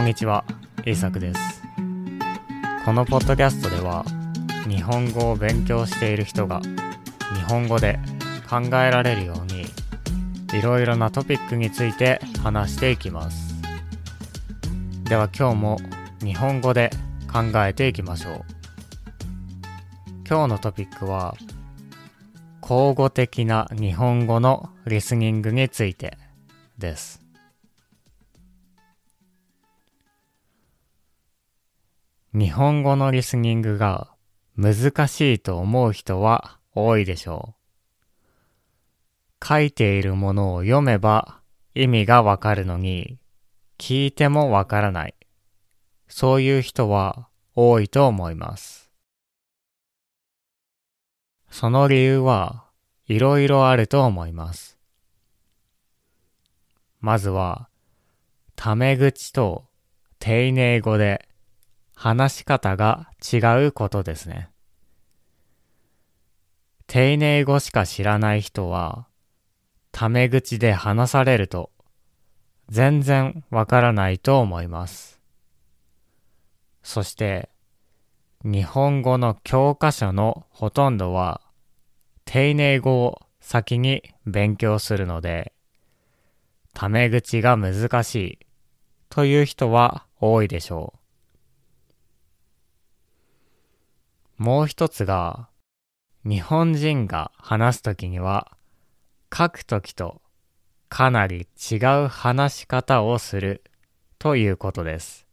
[0.00, 0.46] こんにちは、
[0.86, 1.62] イーサクです。
[2.86, 4.02] このポッドキャストでは、
[4.66, 6.62] 日本語を勉強している人が、
[7.34, 7.98] 日本語で
[8.48, 9.66] 考えられるように、
[10.58, 13.60] いろいろなトピックについて話していきます。
[15.04, 15.76] では今日も
[16.24, 16.88] 日本語で
[17.30, 18.44] 考えていきましょう。
[20.26, 21.36] 今日のトピックは、
[22.62, 26.16] 口語的な日本語のリスニングについて
[26.78, 27.20] です。
[32.32, 34.12] 日本語のリスニングが
[34.56, 37.56] 難しいと思う人は多いでしょ
[39.42, 39.44] う。
[39.44, 41.40] 書いているものを読めば
[41.74, 43.18] 意味がわかるのに、
[43.78, 45.14] 聞いてもわからない。
[46.06, 48.90] そういう人は多いと思います。
[51.50, 52.64] その理由は
[53.06, 54.78] いろいろあると思います。
[57.00, 57.68] まずは、
[58.54, 59.64] タメ口と
[60.18, 61.29] 丁寧語で
[62.02, 64.48] 話し方が違うことですね。
[66.86, 69.06] 丁寧語しか知らない人は、
[69.92, 71.70] タメ口で話されると
[72.70, 75.20] 全然わからないと思います。
[76.82, 77.50] そして、
[78.44, 81.42] 日本語の教科書のほとんどは、
[82.24, 85.52] 丁寧語を先に勉強するので、
[86.72, 88.38] タメ口が難しい
[89.10, 90.99] という人は多いでしょう。
[94.40, 95.50] もう一つが、
[96.24, 98.56] 日本人が話すときには、
[99.30, 100.22] 書くときと
[100.88, 103.62] かなり違う話し方をする
[104.18, 105.26] ということです。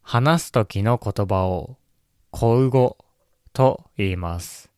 [0.00, 1.76] 話すときの言葉を
[2.30, 2.96] 口語
[3.52, 4.70] と言います。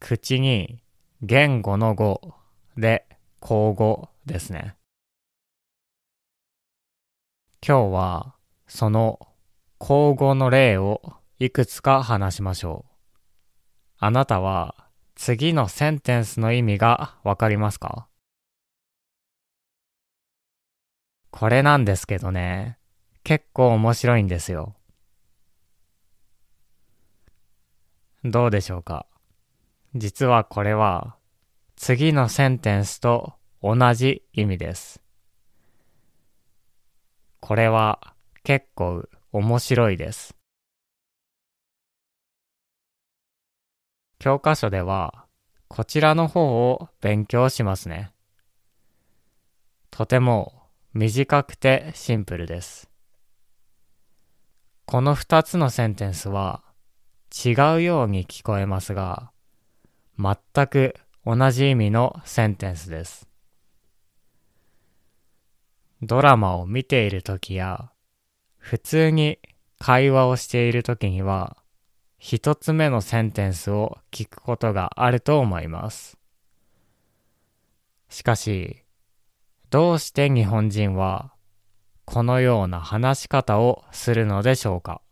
[0.00, 0.82] 口に
[1.22, 2.34] 言語の語
[2.76, 3.06] で
[3.38, 4.74] 口語ですね。
[7.64, 8.34] 今日は
[8.66, 9.20] その
[9.78, 12.92] 口語の例をいくつか話しましょう。
[13.98, 14.76] あなたは
[15.16, 18.06] 次のセンテンスの意味がわかりますか？
[21.32, 22.78] これなんですけどね、
[23.24, 24.76] 結構面白いんですよ。
[28.22, 29.06] どうでしょうか？
[29.96, 31.16] 実はこれは
[31.74, 35.02] 次のセンテンスと同じ意味です。
[37.40, 38.14] これは
[38.44, 40.36] 結構面白いです。
[44.22, 45.24] 教科書では
[45.66, 48.12] こちらの方を勉強しますね。
[49.90, 50.62] とても
[50.94, 52.88] 短くてシンプルです。
[54.86, 56.62] この二つのセンテンスは
[57.44, 59.32] 違うように聞こえますが、
[60.16, 60.36] 全
[60.68, 60.94] く
[61.26, 63.26] 同じ意味のセンテンスです。
[66.00, 67.90] ドラマを見ているときや、
[68.56, 69.40] 普通に
[69.80, 71.56] 会話をしているときには、
[72.24, 76.16] 一つ目のセンテンスを聞くことがあると思います。
[78.08, 78.84] しかし、
[79.70, 81.32] どうして日本人は
[82.04, 85.02] このような話し方をするのでしょうか？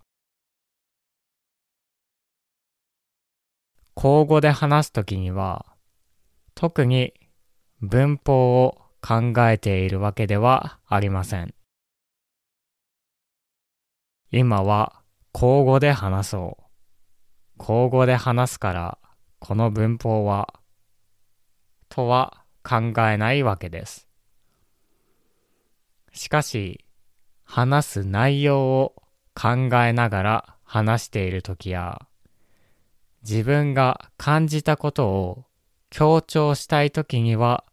[3.97, 5.67] 口語で話すときには、
[6.55, 7.13] 特に
[7.81, 11.55] 文法を考えているわけではありません。
[14.31, 16.60] 今は口語で話そう。
[17.63, 18.99] 口語で話すから、
[19.39, 20.55] この文法は、
[21.91, 24.09] とは考えないわけです。
[26.15, 26.87] しかし、
[27.45, 28.95] 話す内容を
[29.35, 32.01] 考えながら話しているときや、
[33.23, 35.45] 自分が感じたことを
[35.91, 37.65] 強調したいときには、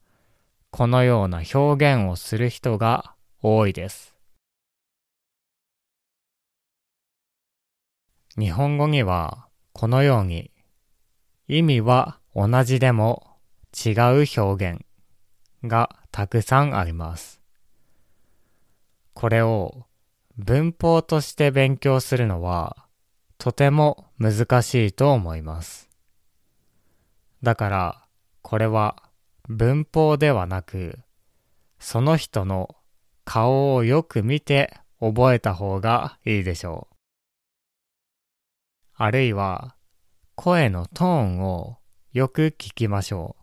[0.70, 4.14] このような表現をする人が多いです。
[8.38, 9.47] 日本語には
[9.78, 10.50] このように
[11.48, 13.38] 意味は同じでも
[13.86, 14.82] 違う表現
[15.64, 17.40] がたくさんあります。
[19.14, 19.86] これを
[20.36, 22.88] 文法として勉強するのは
[23.38, 25.88] とても難しいと思います。
[27.44, 28.06] だから
[28.42, 28.96] これは
[29.48, 30.98] 文法ではなく
[31.78, 32.76] その人の
[33.26, 36.87] 顔をよく見て覚えた方がいいでしょう。
[39.00, 39.76] あるいは
[40.34, 41.78] 声のトーンを
[42.14, 43.36] よく聞きましょ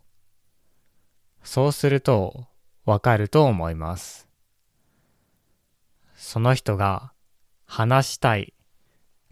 [1.43, 1.47] う。
[1.47, 2.45] そうすると
[2.83, 4.27] わかると思います。
[6.17, 7.13] その人が
[7.65, 8.53] 話したい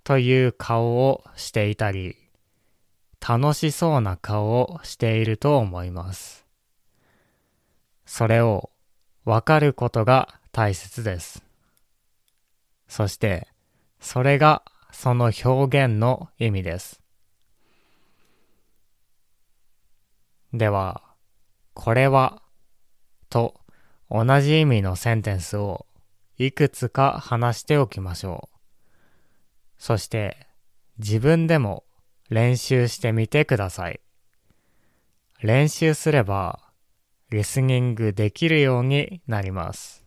[0.05, 2.15] という顔をしていたり、
[3.19, 6.45] 楽しそうな顔をしていると思います。
[8.05, 8.69] それを
[9.25, 11.43] わかることが大切です。
[12.87, 13.49] そして、
[13.99, 17.01] それがその表現の意味です。
[20.53, 21.01] では、
[21.73, 22.41] これは
[23.29, 23.59] と
[24.09, 25.87] 同じ意味のセンテンスを
[26.37, 28.57] いくつか話しておきましょう。
[29.77, 30.47] そして
[30.99, 31.83] 自分でも
[32.29, 33.99] 練習してみてください。
[35.41, 36.59] 練習すれば
[37.31, 40.05] リスニングできるようになります。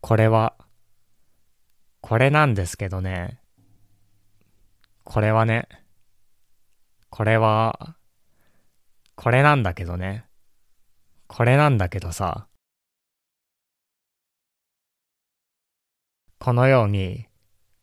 [0.00, 0.54] これは、
[2.10, 3.38] これなんですけどね。
[5.04, 5.68] これはね、
[7.08, 7.94] これは、
[9.14, 10.24] これなんだけどね。
[11.28, 12.48] これなんだけどさ。
[16.40, 17.28] このように、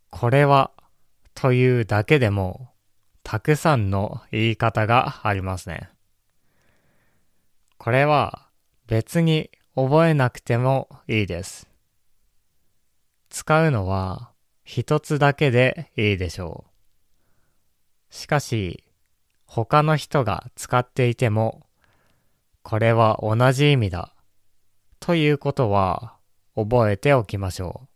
[0.09, 0.71] これは
[1.33, 2.73] というだけでも、
[3.23, 5.89] たくさんの言い方がありますね。
[7.77, 8.49] これは
[8.87, 11.76] 別に覚えなくてもいいです。
[13.37, 14.31] 使うのは
[14.63, 16.65] 一つだけでいいでしょ
[18.09, 18.13] う。
[18.13, 18.83] しかし、
[19.45, 21.67] 他の人が使っていても、
[22.63, 24.15] これは同じ意味だ。
[24.99, 26.17] ということは
[26.55, 27.87] 覚えておきましょう。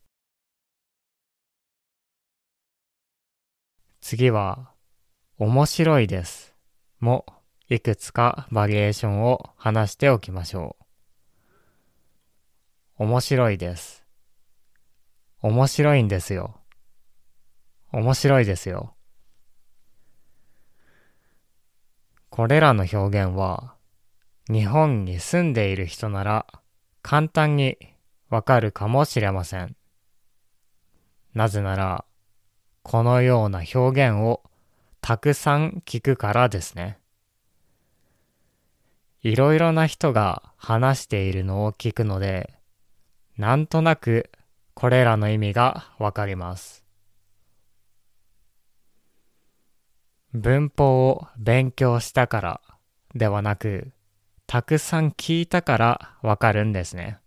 [4.00, 4.70] 次は、
[5.40, 6.54] 面白いです。
[7.00, 7.26] も、
[7.68, 10.78] いくつかバリエーションを話しておきましょ
[13.00, 13.06] う。
[13.06, 14.01] 面白いです。
[15.42, 16.60] 面白いんですよ。
[17.92, 18.94] 面白いですよ。
[22.30, 23.76] これらの表現は、
[24.50, 26.46] 日本に住んでいる人なら
[27.02, 27.78] 簡単に
[28.30, 29.76] わかるかもしれません。
[31.34, 32.06] なぜなら、
[32.84, 34.44] このような表現を
[35.02, 37.00] たくさん聞くからですね。
[39.24, 42.54] いろいろな人が話しているのを聞くので、
[43.38, 44.32] なんとなく
[44.74, 46.84] これらの意味がわかります。
[50.34, 52.62] 文法を勉強したから
[53.14, 53.92] ではなく、
[54.48, 57.20] たくさん聞いたからわかるんですね。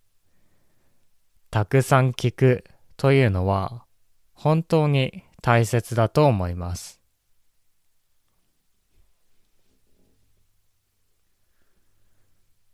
[1.50, 2.64] たくさん聞く
[2.96, 3.84] というのは
[4.32, 7.00] 本当に大切だと思います。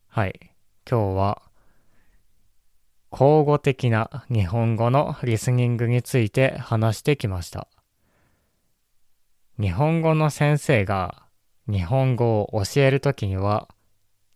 [0.09, 0.55] はい。
[0.89, 1.43] 今日は
[3.11, 7.67] 口語的な日本語のリスニングについて話してきました。
[9.61, 11.25] 日本語の先生が
[11.69, 13.69] 日本語を教えるときには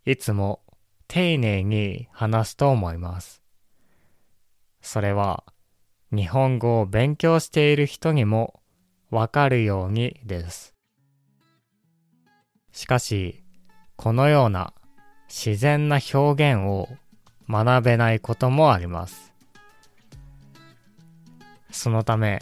[0.05, 0.61] いつも
[1.07, 3.43] 丁寧に話すと思います。
[4.83, 5.45] それは
[6.13, 8.61] 日本語を勉強している人にも
[9.11, 10.75] わかるようにです。
[12.73, 13.45] しかし、
[13.97, 14.75] このような
[15.29, 16.89] 自然な表現を
[17.49, 19.33] 学べないこともあります。
[21.71, 22.41] そのため、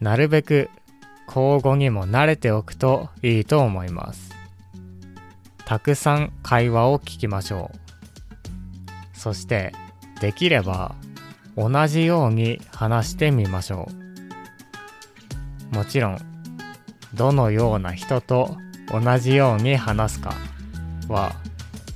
[0.00, 0.70] なるべく
[1.26, 4.32] 口語にも慣れておくといいと思います。
[5.64, 9.18] たくさん会話を聞きましょう。
[9.18, 9.72] そして
[10.20, 10.94] できれば
[11.56, 13.88] 同じように話してみましょ
[15.72, 15.74] う。
[15.74, 16.18] もちろん
[17.14, 18.56] どのような人と
[18.90, 20.34] 同じように話すか
[21.08, 21.34] は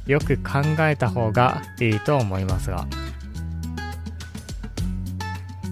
[0.08, 2.86] よく考えた方がいいと思いますが。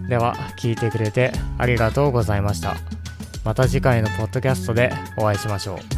[0.08, 2.76] では聞いてくれてありがとうございました。
[3.44, 5.95] また次回のポッドキャストでお会いしましょう。